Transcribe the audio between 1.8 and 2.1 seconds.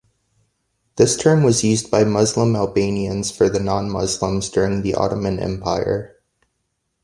by